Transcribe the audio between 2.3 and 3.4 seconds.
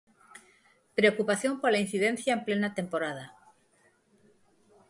en plena temporada.